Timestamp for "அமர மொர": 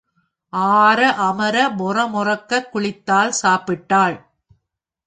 1.19-2.07